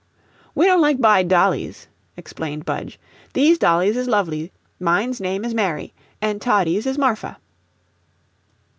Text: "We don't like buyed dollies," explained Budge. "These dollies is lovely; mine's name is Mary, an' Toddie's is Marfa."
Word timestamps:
"We 0.55 0.65
don't 0.65 0.81
like 0.81 0.99
buyed 0.99 1.27
dollies," 1.27 1.87
explained 2.17 2.65
Budge. 2.65 2.99
"These 3.33 3.59
dollies 3.59 3.95
is 3.95 4.07
lovely; 4.07 4.51
mine's 4.79 5.21
name 5.21 5.45
is 5.45 5.53
Mary, 5.53 5.93
an' 6.23 6.39
Toddie's 6.39 6.87
is 6.87 6.97
Marfa." 6.97 7.37